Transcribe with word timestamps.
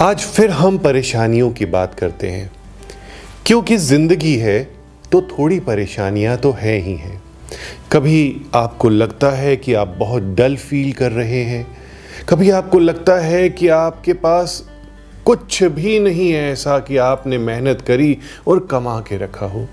आज 0.00 0.20
फिर 0.20 0.50
हम 0.50 0.78
परेशानियों 0.78 1.50
की 1.50 1.66
बात 1.66 1.94
करते 1.94 2.30
हैं। 2.30 2.50
क्योंकि 3.46 3.76
ज़िंदगी 3.76 4.34
है 4.36 4.62
तो 5.12 5.20
थोड़ी 5.22 5.60
परेशानियाँ 5.60 6.36
तो 6.36 6.50
हैं 6.52 6.78
ही 6.82 6.94
हैं। 6.94 7.22
कभी 7.92 8.42
आपको 8.54 8.88
लगता 8.88 9.30
है 9.30 9.56
कि 9.56 9.74
आप 9.74 9.88
बहुत 9.88 10.22
डल 10.22 10.56
फील 10.56 10.92
कर 10.92 11.12
रहे 11.12 11.42
हैं। 11.44 11.66
कभी 12.28 12.50
आपको 12.50 12.78
लगता 12.78 13.18
है 13.20 13.48
कि 13.48 13.68
आपके 13.68 14.12
पास 14.12 14.62
कुछ 15.26 15.62
भी 15.62 15.98
नहीं 15.98 16.30
है 16.30 16.52
ऐसा 16.52 16.78
कि 16.78 16.96
आपने 16.96 17.38
मेहनत 17.38 17.80
करी 17.80 18.18
और 18.48 18.66
कमा 18.70 19.00
के 19.00 19.16
रखा 19.16 19.46
हो। 19.46 19.66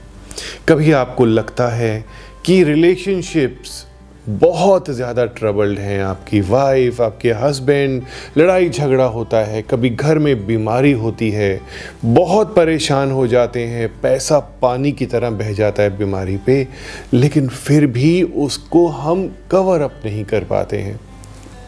कभी 0.70 0.92
आपको 0.92 1.26
लगता 1.26 1.68
है 1.68 2.06
कि 2.46 2.64
रिलेशनशिप्स 2.64 3.86
बहुत 4.30 4.90
ज़्यादा 4.90 5.26
ट्रबल्ड 5.26 5.80
हैं 5.80 6.02
आपकी 6.04 6.40
वाइफ 6.42 7.00
आपके 7.02 7.32
हस्बैंड 7.32 8.02
लड़ाई 8.38 8.70
झगड़ा 8.70 9.04
होता 9.04 9.38
है, 9.38 9.62
कभी 9.62 9.90
घर 9.90 10.20
में 10.20 10.46
बीमारी 10.46 10.92
होती 10.92 11.30
है, 11.32 11.62
बहुत 12.06 12.54
परेशान 12.56 13.12
हो 13.12 13.26
जाते 13.28 13.64
हैं, 13.66 13.88
पैसा 14.02 14.40
पानी 14.62 14.92
की 14.92 15.06
तरह 15.06 15.30
बह 15.30 15.52
जाता 15.54 15.84
है 15.84 15.98
बीमारी 15.98 16.38
पे, 16.38 16.68
लेकिन 17.14 17.48
फिर 17.48 17.86
भी 17.88 18.22
उसको 18.24 18.88
हम 18.88 19.28
कवर 19.52 19.82
अप 19.82 20.02
नहीं 20.06 20.24
कर 20.26 20.44
पाते 20.44 20.78
हैं। 20.78 21.00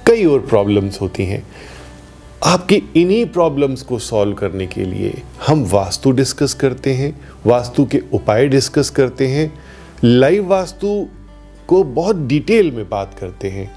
कई 0.08 0.26
और 0.26 0.40
प्रॉब्लम्स 0.40 1.02
होती 1.02 1.26
हैं। 1.26 1.44
आपकी 2.44 2.81
इन्हीं 2.95 3.26
प्रॉब्लम्स 3.26 3.81
को 3.81 4.00
सॉल्व 4.00 4.34
करने 4.34 4.67
के 4.67 4.86
लिए 4.86 5.22
हम 5.48 5.64
वास्तु 5.64 6.12
डिस्कस 6.12 6.54
करते 6.54 6.94
हैं, 6.94 7.14
वास्तु 7.45 7.86
के 7.86 8.02
उपाय 8.14 8.48
डिस्कस 8.48 8.90
करते 8.90 9.28
हैं। 9.28 9.52
लाइव 10.04 10.48
वास्तु 10.48 11.06
को 11.67 11.84
बहुत 11.84 12.16
डिटेल 12.16 12.72
में 12.72 12.90
बात 12.90 13.16
करते 13.20 13.49
हैं 13.49 13.72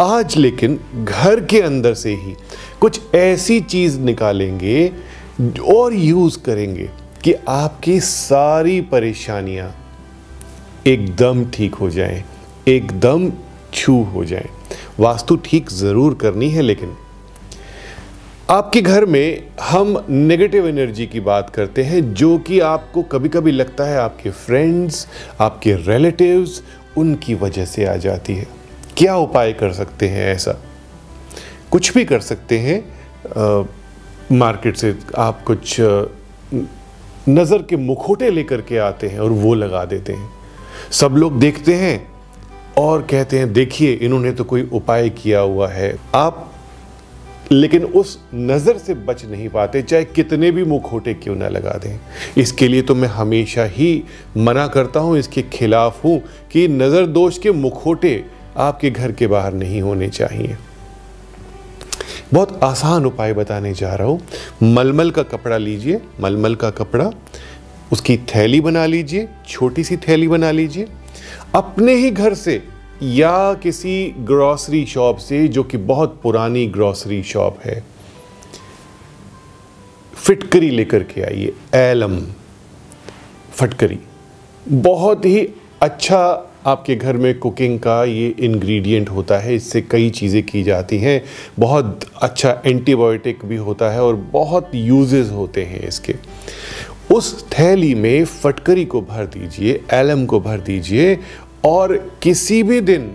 आज 0.00 0.36
लेकिन 0.36 0.78
घर 1.04 1.44
के 1.44 1.60
अंदर 1.60 1.94
से 1.94 2.14
ही 2.14 2.34
कुछ 2.80 3.14
ऐसी 3.14 3.60
चीज़ 3.60 4.00
निकालेंगे 4.00 4.92
और 5.74 5.94
यूज़ 5.94 6.38
करेंगे 6.38 6.90
कि 7.24 7.34
आपकी 7.48 8.00
सारी 8.00 8.80
परेशानियाँ 8.80 9.70
एकदम 10.86 11.44
ठीक 11.50 11.74
हो 11.74 11.90
जाएँ, 11.90 12.24
एकदम 12.68 13.30
छू 13.74 14.02
हो 14.02 14.24
जाएँ। 14.24 14.48
वास्तु 15.00 15.36
ठीक 15.36 15.70
ज़रूर 15.70 16.14
करनी 16.14 16.48
है 16.50 16.62
लेकिन 16.62 16.96
आपके 18.52 18.80
घर 18.80 19.04
में 19.04 19.48
हम 19.60 19.96
नेगेटिव 20.10 20.66
एनर्जी 20.68 21.06
की 21.06 21.20
बात 21.20 21.50
करते 21.50 21.82
हैं 21.82 22.02
जो 22.14 22.38
कि 22.38 22.58
आपको 22.60 23.02
कभी 23.02 23.28
कभी 23.28 23.52
लगता 23.52 23.84
है 23.84 23.96
आपके 23.98 24.30
फ्रेंड्स 24.30 25.06
आपके 25.40 25.74
रिलेटिव्स 25.86 26.62
उनकी 26.98 27.34
वजह 27.34 27.64
से 27.64 27.84
आ 27.84 27.94
जाती 27.96 28.34
है। 28.34 28.46
क्या 28.96 29.16
उपाय 29.16 29.52
कर 29.52 29.72
सकते 29.72 30.08
हैं 30.08 30.26
ऐसा? 30.34 30.56
कुछ 31.70 31.92
भी 31.94 32.04
कर 32.04 32.20
सकते 32.20 32.58
हैं। 32.58 32.78
आ, 33.38 33.64
मार्केट 34.32 34.76
से 34.76 34.94
आप 35.18 35.42
कुछ 35.44 35.76
नज़र 37.28 37.62
के 37.62 37.76
मुखोटे 37.78 38.30
लेकर 38.30 38.60
के 38.60 38.78
आते 38.78 39.08
हैं 39.08 39.20
और 39.20 39.30
वो 39.30 39.54
लगा 39.54 39.84
देते 39.84 40.12
हैं। 40.12 40.30
सब 40.92 41.16
लोग 41.16 41.40
देखते 41.40 41.74
हैं 41.74 42.08
और 42.78 43.02
कहते 43.02 43.38
हैं 43.38 43.52
देखिए 43.52 43.92
इन्होंने 43.92 44.32
तो 44.32 44.44
कोई 44.44 44.68
उपाय 44.72 45.10
किया 45.10 45.40
हुआ 45.40 45.68
है। 45.68 45.96
आप 46.14 46.51
लेकिन 47.50 47.84
उस 47.84 48.18
नज़र 48.34 48.78
से 48.78 48.94
बच 48.96 49.24
नहीं 49.24 49.48
पाते, 49.48 49.82
चाहे 49.82 50.04
कितने 50.06 50.50
भी 50.50 50.64
मुखोटे 50.64 51.14
क्यों 51.14 51.34
ना 51.36 51.48
लगा 51.48 51.72
दें। 51.74 51.98
इसके 52.38 52.68
लिए 52.68 52.82
तो 52.82 52.94
मैं 52.94 53.08
हमेशा 53.08 53.64
ही 53.64 54.02
मना 54.36 54.66
करता 54.66 55.00
हूँ, 55.00 55.18
इसके 55.18 55.42
खिलाफ 55.52 56.04
हूँ 56.04 56.20
कि 56.52 56.66
नज़र 56.68 57.06
दोष 57.08 57.38
के 57.38 57.50
मुखोटे 57.52 58.24
आपके 58.58 58.90
घर 58.90 59.12
के 59.12 59.26
बाहर 59.26 59.54
नहीं 59.54 59.80
होने 59.82 60.08
चाहिए। 60.08 60.56
बहुत 62.32 62.58
आसान 62.64 63.06
उपाय 63.06 63.32
बताने 63.34 63.72
जा 63.74 63.94
रहा 63.94 64.08
हूँ। 64.08 64.20
मलमल 64.64 65.10
का 65.10 65.22
कपड़ा 65.24 65.56
लीजिए, 65.58 66.00
मलमल 66.20 66.54
का 66.54 66.70
कपड़ा, 66.70 67.10
उसकी 67.92 68.16
थैली 68.26 68.60
बना 68.60 68.84
लीजिए, 68.86 69.28
छोटी 69.48 69.84
सी 69.84 69.96
थैली 69.98 70.28
बना 70.28 70.50
लीजिए। 70.50 70.86
अपने 71.54 71.94
ही 71.94 72.10
घर 72.10 72.34
से 72.34 72.62
या 73.02 73.54
किसी 73.54 74.14
ग्रॉसरी 74.20 74.84
शॉप 74.86 75.16
से, 75.18 75.46
जो 75.48 75.62
कि 75.62 75.76
बहुत 75.76 76.18
पुरानी 76.22 76.66
ग्रॉसरी 76.66 77.22
शॉप 77.22 77.58
है, 77.64 77.82
फिटकरी 80.14 80.70
लेकर 80.70 81.02
के 81.04 81.22
आइए, 81.22 81.52
एलम, 81.74 82.18
फटकरी। 83.52 83.98
बहुत 84.66 85.24
ही 85.24 85.48
अच्छा 85.82 86.48
आपके 86.66 86.94
घर 86.96 87.16
में 87.16 87.38
कुकिंग 87.38 87.78
का 87.80 88.02
ये 88.04 88.28
इंग्रेडिएंट 88.28 89.08
होता 89.08 89.38
है, 89.38 89.54
इससे 89.54 89.80
कई 89.82 90.10
चीज़ें 90.10 90.42
की 90.42 90.62
जाती 90.62 90.98
हैं। 90.98 91.22
बहुत 91.58 92.04
अच्छा 92.22 92.60
एंटीबायोटिक 92.66 93.44
भी 93.44 93.56
होता 93.56 93.90
है 93.90 94.02
और 94.02 94.16
बहुत 94.32 94.70
यूजेस 94.74 95.30
होते 95.30 95.64
हैं 95.64 95.80
इसके। 95.88 96.14
उस 97.10 97.44
थैली 97.50 97.94
में 97.94 98.24
फटकरी 98.24 98.84
को 98.84 99.00
भर 99.00 99.26
दीजिए, 99.26 99.80
एलम 99.92 100.24
को 100.26 100.40
भर 100.40 100.60
दीजिए 100.60 101.18
और 101.64 101.96
किसी 102.22 102.62
भी 102.62 102.80
दिन, 102.80 103.12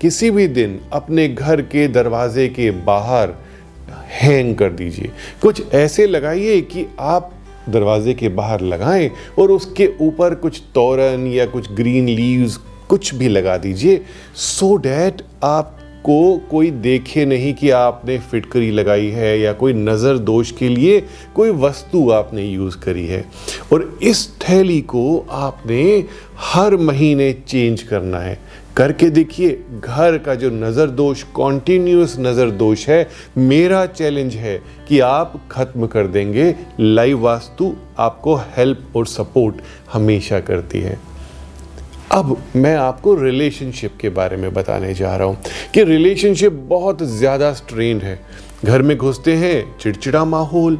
किसी 0.00 0.30
भी 0.30 0.48
दिन 0.48 0.80
अपने 0.92 1.28
घर 1.28 1.62
के 1.62 1.88
दरवाजे 1.88 2.48
के 2.48 2.70
बाहर 2.70 3.34
हैंग 4.06 4.56
कर 4.56 4.70
दीजिए। 4.70 5.10
कुछ 5.42 5.74
ऐसे 5.74 6.06
लगाइए 6.06 6.60
कि 6.60 6.86
आप 7.00 7.32
दरवाजे 7.68 8.14
के 8.14 8.28
बाहर 8.28 8.60
लगाएँ 8.60 9.10
और 9.38 9.50
उसके 9.50 9.92
ऊपर 10.00 10.34
कुछ 10.34 10.62
तोरण 10.74 11.26
या 11.26 11.46
कुछ 11.46 11.72
ग्रीन 11.72 12.08
लीव्स 12.08 12.56
कुछ 12.88 13.14
भी 13.14 13.28
लगा 13.28 13.56
दीजिए 13.56 14.04
सो 14.36 14.76
डैट 14.76 15.22
आप 15.44 15.79
को 16.04 16.36
कोई 16.50 16.70
देखे 16.70 17.24
नहीं 17.24 17.52
कि 17.54 17.70
आपने 17.70 18.18
फिटकरी 18.20 18.70
लगाई 18.70 19.08
है 19.08 19.38
या 19.40 19.52
कोई 19.52 19.72
नज़र 19.72 20.18
दोष 20.20 20.50
के 20.50 20.68
लिए 20.68 21.00
कोई 21.34 21.50
वस्तु 21.58 22.08
आपने 22.10 22.42
यूज़ 22.42 22.76
करी 22.78 23.06
है। 23.06 23.24
और 23.72 23.98
इस 24.02 24.28
थैली 24.40 24.80
को 24.82 25.26
आपने 25.30 25.82
हर 26.44 26.76
महीने 26.78 27.32
चेंज 27.48 27.82
करना 27.82 28.18
है। 28.18 28.38
करके 28.76 29.08
देखिए, 29.10 29.50
घर 29.74 30.16
का 30.18 30.34
जो 30.34 30.50
नज़र 30.50 30.90
दोष 30.90 31.22
कॉन्टीन्यूस 31.34 32.16
नज़र 32.20 32.50
दोष 32.50 32.88
है, 32.88 33.08
मेरा 33.38 33.84
चैलेंज 33.86 34.34
है 34.34 34.56
कि 34.88 35.00
आप 35.00 35.40
ख़त्म 35.50 35.86
कर 35.86 36.06
देंगे। 36.06 36.54
लाइव 36.80 37.20
वास्तु 37.20 37.72
आपको 37.98 38.36
हेल्प 38.56 38.96
और 38.96 39.06
सपोर्ट 39.06 39.62
हमेशा 39.92 40.40
करती 40.40 40.80
है। 40.80 40.98
अब 42.12 42.36
मैं 42.56 42.74
आपको 42.76 43.14
रिलेशनशिप 43.14 43.96
के 44.00 44.08
बारे 44.08 44.36
में 44.36 44.52
बताने 44.54 44.94
जा 44.94 45.16
रहा 45.16 45.26
हूँ 45.28 45.36
कि 45.74 45.84
रिलेशनशिप 45.84 46.52
बहुत 46.52 47.02
ज़्यादा 47.02 47.52
स्ट्रेन 47.52 48.00
है। 48.00 48.18
घर 48.64 48.82
में 48.82 48.96
घुसते 48.96 49.34
हैं, 49.34 49.78
चिड़चिड़ा 49.78 50.24
माहौल 50.24 50.78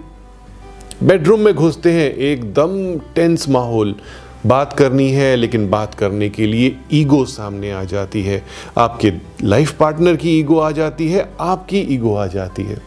बेडरूम 1.03 1.41
में 1.41 1.55
घुसते 1.55 1.93
हैं, 1.93 2.11
एकदम 2.13 2.99
टेंस 3.15 3.49
माहौल। 3.49 3.95
बात 4.47 4.73
करनी 4.73 5.11
है, 5.11 5.37
लेकिन 5.37 5.69
बात 5.71 5.95
करने 5.95 6.29
के 6.29 6.47
लिए 6.47 6.77
ईगो 6.93 7.25
सामने 7.25 7.71
आ 7.71 7.85
जाती 7.85 8.23
है। 8.23 8.43
आपके 8.79 9.13
लाइफ 9.43 9.77
पार्टनर 9.79 10.17
की 10.17 10.39
ईगो 10.39 10.59
आ 10.59 10.71
जाती 10.71 11.09
है, 11.09 11.29
आपकी 11.41 11.81
ईगो 11.81 12.15
आ 12.15 12.27
जाती 12.27 12.63
है। 12.63 12.83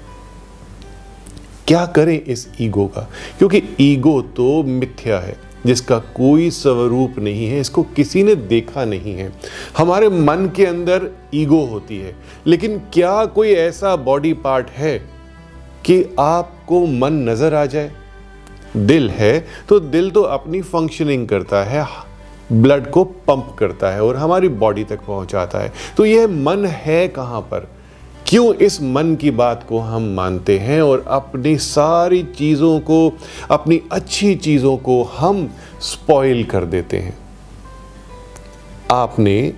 क्या 1.68 1.86
करें 1.86 2.22
इस 2.22 2.48
ईगो 2.62 2.86
का? 2.86 3.10
क्योंकि 3.38 3.64
ईगो 3.82 4.22
तो 4.22 4.64
मिथ्या 4.64 5.20
है। 5.20 5.53
जिसका 5.66 5.98
कोई 6.16 6.50
स्वरूप 6.52 7.20
नहीं 7.20 7.48
है, 7.48 7.60
इसको 7.60 7.84
किसी 7.96 8.24
ने 8.24 8.36
देखा 8.36 8.86
नहीं 8.86 9.14
है। 9.14 9.32
हमारे 9.78 10.10
मन 10.10 10.50
के 10.56 10.66
अंदर 10.66 11.10
ईगो 11.34 11.64
होती 11.66 11.98
है, 11.98 12.16
लेकिन 12.48 12.78
क्या 12.94 13.26
कोई 13.26 13.52
ऐसा 13.52 13.96
बॉडी 13.96 14.34
पार्ट 14.36 14.70
है 14.70 14.98
कि 15.86 16.04
आपको 16.20 16.86
मन 16.88 17.14
नज़र 17.30 17.54
आ 17.54 17.66
जाए? 17.66 17.92
दिल 18.78 19.10
है 19.10 19.40
तो 19.70 19.80
दिल 19.80 20.10
तो 20.12 20.22
अपनी 20.22 20.62
फंक्शनिंग 20.62 21.28
करता 21.28 21.64
है 21.64 21.86
ब्लड 22.52 22.90
को 22.92 23.04
पंप 23.04 23.56
करता 23.60 23.90
है 23.90 24.04
और 24.04 24.16
हमारी 24.16 24.48
बॉडी 24.50 24.84
तक 24.84 25.00
पहुंचाता 25.00 25.60
है। 25.60 25.72
तो 25.98 26.06
यह 26.06 26.28
मन 26.28 26.66
है 26.66 27.08
कहाँ 27.08 27.42
पर? 27.42 27.68
क्यों 28.28 28.54
इस 28.54 28.82
मन 28.82 29.16
की 29.16 29.32
बात 29.32 29.66
को 29.70 29.80
हम 29.80 30.04
मानते 30.04 30.58
हैं 30.60 30.82
और 30.82 31.06
अपनी 31.08 31.58
सारी 31.58 32.24
चीज़ों 32.24 32.80
को, 32.80 33.14
अपनी 33.52 33.82
अच्छी 33.92 34.36
चीज़ों 34.36 34.78
को 34.78 35.04
हम 35.04 35.54
स्पॉइल 35.82 36.44
कर 36.44 36.66
देते 36.66 36.98
हैं? 36.98 37.18
आपने 38.92 39.54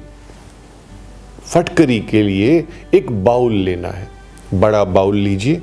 फटकरी 1.44 2.00
के 2.00 2.24
लिए 2.24 2.68
एक 2.94 3.12
बाउल 3.24 3.54
लेना 3.54 3.88
है। 3.88 4.08
बड़ा 4.54 4.84
बाउल 4.84 5.18
लीजिए, 5.18 5.62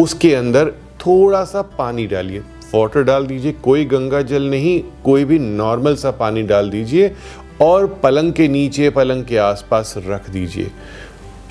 उसके 0.00 0.34
अंदर 0.34 0.70
थोड़ा 1.00 1.44
सा 1.44 1.62
पानी 1.62 2.06
डालिए। 2.06 2.38
वाटर 2.74 3.02
डाल 3.02 3.26
दीजिए, 3.26 3.52
कोई 3.52 3.84
गंगा 3.84 4.22
जल 4.22 4.42
नहीं, 4.42 4.82
कोई 5.04 5.24
भी 5.24 5.38
नॉर्मल 5.38 5.94
सा 5.94 6.10
पानी 6.10 6.42
डाल 6.42 6.70
दीजिए 6.70 7.14
और 7.62 7.86
पलंग 7.86 8.32
के 8.32 8.48
नीचे, 8.48 8.90
पलंग 8.90 9.24
के 9.24 9.36
आसपास 9.36 9.94
रख 9.98 10.30
दीजिए। 10.30 10.70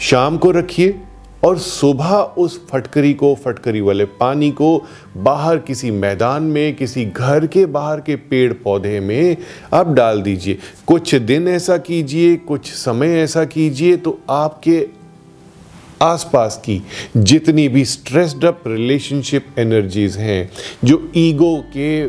शाम 0.03 0.37
को 0.37 0.51
रखिए 0.51 0.95
और 1.43 1.57
सुबह 1.57 2.13
उस 2.37 2.59
फटकरी 2.67 3.13
को, 3.13 3.33
फटकरी 3.35 3.81
वाले 3.81 4.05
पानी 4.05 4.49
को 4.51 4.85
बाहर 5.17 5.57
किसी 5.57 5.91
मैदान 5.91 6.43
में, 6.43 6.75
किसी 6.75 7.05
घर 7.05 7.47
के 7.47 7.65
बाहर 7.65 8.01
के 8.01 8.15
पेड़ 8.15 8.53
पौधे 8.53 8.99
में 8.99 9.37
आप 9.73 9.87
डाल 9.87 10.21
दीजिए। 10.21 10.57
कुछ 10.87 11.15
दिन 11.15 11.47
ऐसा 11.47 11.77
कीजिए, 11.77 12.35
कुछ 12.35 12.71
समय 12.73 13.19
ऐसा 13.19 13.45
कीजिए 13.45 13.97
तो 13.97 14.19
आपके 14.29 14.87
आसपास 16.01 16.61
की 16.65 16.81
जितनी 17.17 17.67
भी 17.67 17.85
स्ट्रेस्ड 17.85 18.45
अप 18.45 18.63
रिलेशनशिप 18.67 19.45
एनर्जीज 19.59 20.17
हैं, 20.17 20.49
जो 20.83 21.11
ईगो 21.17 21.55
के 21.77 22.07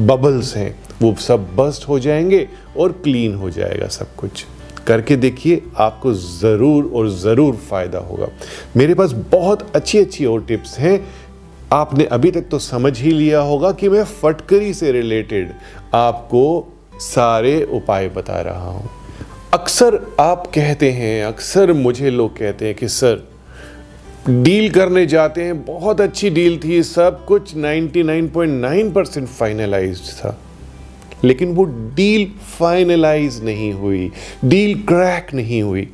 बबल्स 0.00 0.56
हैं, 0.56 0.74
वो 1.02 1.14
सब 1.14 1.54
बस्ट 1.56 1.88
हो 1.88 1.98
जाएँगे 1.98 2.48
और 2.76 2.92
क्लीन 2.92 3.34
हो 3.34 3.50
जाएगा 3.50 3.88
सब 3.88 4.14
कुछ। 4.14 4.44
करके 4.86 5.16
देखिए 5.16 5.62
आपको 5.76 6.12
ज़रूर 6.14 6.92
और 6.94 7.08
ज़रूर 7.10 7.54
फ़ायदा 7.70 7.98
होगा। 7.98 8.28
मेरे 8.76 8.94
पास 8.94 9.12
बहुत 9.12 9.76
अच्छी 9.76 9.98
अच्छी 9.98 10.24
और 10.24 10.44
टिप्स 10.44 10.78
हैं। 10.78 11.06
आपने 11.72 12.04
अभी 12.04 12.30
तक 12.30 12.48
तो 12.50 12.58
समझ 12.58 13.00
ही 13.00 13.10
लिया 13.10 13.40
होगा 13.40 13.72
कि 13.72 13.88
मैं 13.88 14.04
फटकरी 14.04 14.74
से 14.74 14.92
रिलेटेड 14.92 15.52
आपको 15.94 16.72
सारे 17.00 17.62
उपाय 17.64 18.08
बता 18.08 18.40
रहा 18.40 18.70
हूँ। 18.70 18.90
अक्सर 19.54 20.00
आप 20.20 20.46
कहते 20.46 20.90
हैं, 20.90 21.24
अक्सर 21.24 21.72
मुझे 21.72 22.10
लोग 22.10 22.36
कहते 22.36 22.66
हैं 22.66 22.74
कि, 22.74 22.88
सर, 22.88 23.28
डील 24.28 24.70
करने 24.70 25.06
जाते 25.06 25.42
हैं, 25.42 25.64
बहुत 25.64 26.00
अच्छी 26.00 26.30
डील 26.30 26.60
थी, 26.64 26.82
सब 26.82 27.24
कुछ 27.24 27.54
99.9 27.56 28.92
परसेंट 28.92 29.28
फाइनलाइज 29.28 30.00
था। 30.12 30.38
लेकिन 31.24 31.54
वो 31.54 31.64
डील 31.96 32.26
फाइनलाइज 32.58 33.42
नहीं 33.44 33.72
हुई, 33.72 34.10
डील 34.44 34.74
क्रैक 34.82 35.34
नहीं 35.34 35.62
हुई। 35.62 35.88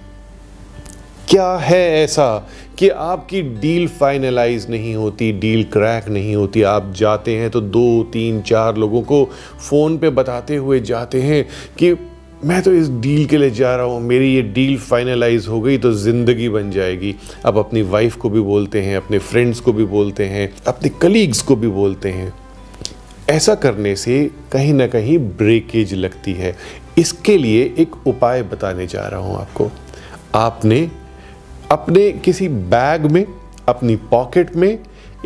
क्या 1.28 1.50
है 1.58 1.82
ऐसा 1.94 2.36
कि 2.78 2.88
आपकी 2.88 3.40
डील 3.42 3.86
फाइनलाइज 3.88 4.66
नहीं 4.70 4.94
होती, 4.94 5.30
डील 5.32 5.62
क्रैक 5.72 6.08
नहीं 6.08 6.34
होती? 6.36 6.62
आप 6.62 6.92
जाते 6.96 7.36
हैं 7.36 7.50
तो 7.50 7.60
दो, 7.60 8.02
तीन, 8.04 8.40
चार 8.42 8.76
लोगों 8.76 9.02
को 9.02 9.24
फ़ोन 9.60 9.98
पे 9.98 10.10
बताते 10.10 10.56
हुए 10.56 10.80
जाते 10.82 11.22
हैं 11.22 11.44
कि 11.78 11.94
मैं 12.44 12.60
तो 12.62 12.72
इस 12.72 12.88
डील 12.90 13.24
के 13.26 13.38
लिए 13.38 13.50
जा 13.50 13.74
रहा 13.76 13.86
हूँ, 13.86 14.00
मेरी 14.00 14.34
ये 14.34 14.42
डील 14.42 14.76
फाइनलाइज 14.78 15.46
हो 15.48 15.60
गई 15.60 15.78
तो 15.78 15.92
ज़िंदगी 15.94 16.48
बन 16.48 16.70
जाएगी। 16.70 17.14
अब 17.44 17.58
अपनी 17.58 17.82
वाइफ 17.84 18.16
को 18.16 18.30
भी 18.30 18.40
बोलते 18.40 18.82
हैं, 18.82 18.96
अपने 18.96 19.18
फ्रेंड्स 19.20 19.60
को 19.60 19.72
भी 19.72 19.84
बोलते 19.86 20.24
हैं, 20.24 20.52
अपने 20.66 20.88
कलीग्स 21.02 21.42
को 21.42 21.56
भी 21.56 21.68
बोलते 21.68 22.08
हैं। 22.08 22.32
ऐसा 23.30 23.54
करने 23.54 23.94
से 23.96 24.30
कहीं 24.52 24.72
ना 24.74 24.86
कहीं 24.86 25.18
ब्रेकेज 25.18 25.94
लगती 25.94 26.32
है। 26.32 26.56
इसके 26.98 27.36
लिए 27.38 27.74
एक 27.78 28.06
उपाय 28.06 28.42
बताने 28.42 28.86
जा 28.86 29.06
रहा 29.08 29.20
हूँ 29.20 29.36
आपको। 29.36 29.70
आपने 30.34 30.90
अपने 31.70 32.10
किसी 32.12 32.48
बैग 32.48 33.04
में, 33.06 33.24
अपनी 33.68 33.96
पॉकेट 33.96 34.56
में 34.56 34.68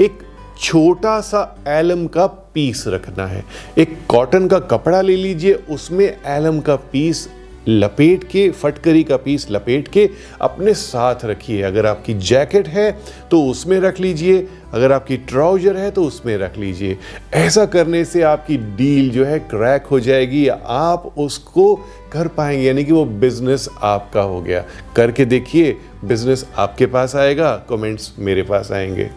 एक 0.00 0.18
छोटा 0.60 1.20
सा 1.20 1.64
एलम 1.68 2.06
का 2.06 2.26
पीस 2.26 2.84
रखना 2.86 3.26
है। 3.26 3.44
एक 3.78 3.98
कॉटन 4.08 4.48
का 4.48 4.58
कपड़ा 4.58 5.00
ले 5.00 5.16
लीजिए, 5.16 5.52
उसमें 5.52 6.06
एलम 6.26 6.60
का 6.60 6.76
पीस 6.76 7.28
लपेट 7.68 8.24
के, 8.24 8.48
फटकरी 8.50 9.02
का 9.04 9.16
पीस 9.16 9.46
लपेट 9.50 9.88
के 9.88 10.08
अपने 10.40 10.74
साथ 10.74 11.24
रखिए। 11.24 11.62
अगर 11.62 11.86
आपकी 11.86 12.14
जैकेट 12.14 12.68
है 12.68 12.90
तो 13.30 13.42
उसमें 13.42 13.78
रख 13.80 14.00
लीजिए। 14.00 14.46
अगर 14.72 14.92
आपकी 14.92 15.16
ट्राउज़र 15.18 15.76
है 15.76 15.90
तो 15.90 16.04
उसमें 16.04 16.36
रख 16.38 16.56
लीजिए। 16.58 16.96
ऐसा 17.34 17.64
करने 17.66 18.04
से 18.04 18.22
आपकी 18.22 18.56
डील 18.76 19.10
जो 19.10 19.24
है, 19.24 19.38
क्रैक 19.40 19.86
हो 19.86 20.00
जाएगी। 20.00 20.46
आप 20.48 21.12
उसको 21.18 21.74
कर 22.12 22.28
पाएँगे, 22.28 22.66
यानी 22.66 22.84
कि 22.84 22.92
वो 22.92 23.04
बिज़नेस 23.04 23.68
आपका 23.82 24.22
हो 24.22 24.40
गया। 24.40 24.64
करके 24.96 25.24
देखिए, 25.24 25.76
बिज़नेस 26.04 26.46
आपके 26.56 26.86
पास 26.86 27.16
आएगा, 27.16 27.54
कमेंट्स 27.68 28.12
मेरे 28.18 28.42
पास 28.42 28.72
आएँगे। 28.72 29.10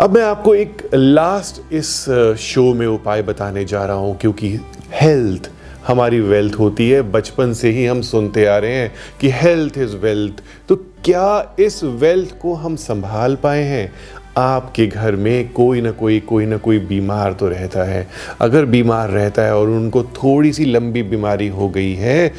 अब 0.00 0.14
मैं 0.14 0.22
आपको 0.22 0.54
एक 0.54 0.82
लास्ट 0.94 1.60
इस 1.72 1.94
शो 2.40 2.62
में 2.74 2.86
उपाय 2.86 3.22
बताने 3.22 3.64
जा 3.64 3.84
रहा 3.86 3.96
हूँ, 3.96 4.16
क्योंकि 4.18 4.48
हेल्थ 4.92 5.50
हमारी 5.86 6.20
वेल्थ 6.20 6.54
होती 6.54 6.90
है, 6.90 7.02
बचपन 7.02 7.52
से 7.52 7.70
ही 7.70 7.86
हम 7.86 8.00
सुनते 8.02 8.46
आ 8.46 8.58
रहे 8.58 8.74
हैं 8.74 8.92
कि 9.20 9.30
हेल्थ 9.30 9.78
इज़ 9.78 9.96
वेल्थ 9.96 10.42
तो 10.68 10.76
क्या 11.04 11.54
इस 11.58 11.84
वेल्थ 11.84 12.38
को 12.38 12.54
हम 12.54 12.76
संभाल 12.76 13.36
पाए 13.36 13.62
हैं? 13.62 13.92
आपके 14.36 14.86
घर 14.86 15.16
में 15.16 15.52
कोई 15.52 15.80
ना 15.80 15.90
कोई 15.90 16.20
कोई 16.20 16.46
ना 16.46 16.56
कोई 16.56 16.78
बीमार 16.78 17.32
तो 17.32 17.48
रहता 17.48 17.82
है। 17.84 18.06
अगर 18.40 18.64
बीमार 18.64 19.10
रहता 19.10 19.42
है 19.42 19.54
और 19.56 19.68
उनको 19.68 20.02
थोड़ी 20.02 20.52
सी 20.52 20.64
लंबी 20.64 21.02
बीमारी 21.02 21.48
हो 21.48 21.68
गई 21.68 21.92
है 21.94 22.32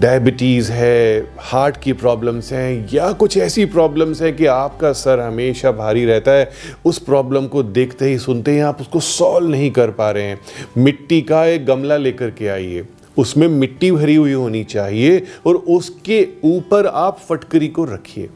डायबिटीज़ 0.00 0.70
है 0.72 1.26
हार्ट 1.40 1.76
की 1.76 1.92
प्रॉब्लम्स 1.92 2.52
हैं, 2.52 2.88
या 2.92 3.10
कुछ 3.12 3.36
ऐसी 3.36 3.64
प्रॉब्लम्स 3.64 4.22
हैं 4.22 4.34
कि 4.36 4.46
आपका 4.46 4.92
सर 4.92 5.20
हमेशा 5.20 5.72
भारी 5.72 6.04
रहता 6.04 6.30
है, 6.30 6.50
उस 6.84 6.98
प्रॉब्लम 6.98 7.46
को 7.46 7.62
देखते 7.62 8.08
ही 8.08 8.18
सुनते 8.18 8.52
ही 8.52 8.58
आप 8.60 8.80
उसको 8.80 9.00
सॉल्व 9.00 9.50
नहीं 9.50 9.70
कर 9.70 9.90
पा 9.90 10.10
रहे 10.10 10.24
हैं। 10.24 10.40
मिट्टी 10.78 11.20
का 11.22 11.44
एक 11.44 11.66
गमला 11.66 11.96
लेकर 11.96 12.30
के 12.30 12.48
आइए, 12.48 12.84
उसमें 13.16 13.46
मिट्टी 13.48 13.90
भरी 13.92 14.14
हुई 14.14 14.32
होनी 14.32 14.64
चाहिए 14.64 15.22
और 15.46 15.54
उसके 15.54 16.26
ऊपर 16.44 16.86
आप 16.86 17.20
फटकरी 17.28 17.68
को 17.68 17.84
रखिए। 17.84 18.28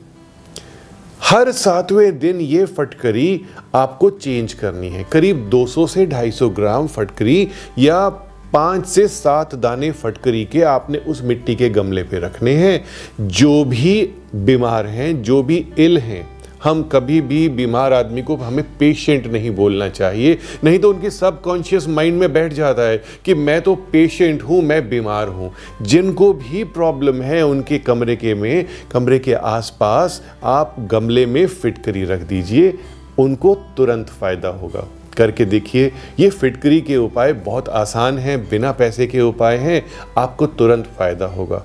हर 1.23 1.51
सातवें 1.53 2.19
दिन 2.19 2.41
ये 2.41 2.65
फटकरी 2.65 3.41
आपको 3.75 4.11
चेंज 4.11 4.53
करनी 4.53 4.89
है, 4.89 5.05
करीब 5.13 5.49
200 5.51 5.87
से 5.87 6.07
250 6.07 6.49
ग्राम 6.51 6.87
फटकरी 6.87 7.49
या 7.79 8.09
पाँच 8.53 8.87
से 8.87 9.07
सात 9.09 9.55
दाने 9.55 9.91
फटकरी 9.93 10.45
के 10.45 10.63
आपने 10.63 10.99
उस 10.99 11.23
मिट्टी 11.23 11.55
के 11.55 11.69
गमले 11.69 12.03
पे 12.03 12.19
रखने 12.19 12.55
हैं। 12.55 13.29
जो 13.29 13.65
भी 13.65 14.03
बीमार 14.35 14.87
हैं, 14.87 15.23
जो 15.23 15.43
भी 15.43 15.67
इल 15.79 15.99
हैं, 15.99 16.27
हम 16.65 16.83
कभी 16.83 17.21
भी 17.21 17.49
बीमार 17.49 17.93
आदमी 17.93 18.23
को 18.23 18.37
हमें 18.37 18.65
पेशेंट 18.79 19.27
नहीं 19.27 19.51
बोलना 19.51 19.89
चाहिए। 19.89 20.39
नहीं 20.65 20.79
तो 20.79 20.91
उनके 20.91 21.11
सबकॉन्शियस 21.11 21.87
माइंड 21.89 22.19
में 22.21 22.33
बैठ 22.33 22.53
जाता 22.53 22.83
है 22.83 22.97
कि 23.25 23.35
मैं 23.35 23.61
तो 23.63 23.75
पेशेंट 23.93 24.43
हूँ, 24.43 24.61
मैं 24.63 24.89
बीमार 24.89 25.29
हूँ। 25.29 25.53
जिनको 25.83 26.33
भी 26.33 26.65
प्रॉब्लम 26.65 27.23
है 27.23 27.45
उनके 27.47 27.79
कमरे 27.79 28.17
के 28.17 28.35
में, 28.35 28.67
कमरे 28.93 29.19
के 29.19 29.33
आसपास 29.33 30.23
आप 30.45 30.75
गमले 30.91 31.27
में 31.27 31.47
फिट 31.47 31.79
करी 31.79 32.05
रख 32.05 32.21
दीजिए, 32.21 32.75
उनको 33.19 33.55
तुरंत 33.77 34.09
फ़ायदा 34.11 34.49
होगा। 34.49 34.89
करके 35.19 35.45
देखिए, 35.45 35.93
ये 36.21 36.31
फिटकरी 36.31 36.81
के 36.81 36.97
उपाय 36.97 37.33
बहुत 37.45 37.69
आसान 37.79 38.19
हैं, 38.19 38.39
बिना 38.49 38.73
पैसे 38.73 39.07
के 39.07 39.21
उपाय 39.21 39.57
हैं, 39.57 39.83
आपको 40.19 40.47
तुरंत 40.47 40.87
फ़ायदा 40.99 41.27
होगा। 41.33 41.65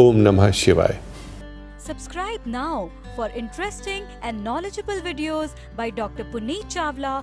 ओम 0.00 0.16
नमः 0.20 0.50
शिवाय। 0.56 0.98
Subscribe 1.86 2.44
now 2.46 2.86
for 3.16 3.30
interesting 3.36 4.06
and 4.24 4.40
knowledgeable 4.44 5.00
videos 5.00 5.54
by 5.76 5.90
doctor 5.90 6.24
Puneet 6.32 6.66
Chawla 6.66 7.14